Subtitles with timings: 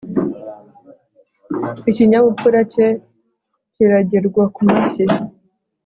[1.89, 2.87] Ikinyabupfura cye
[3.73, 5.05] kiragerwa ku mashyi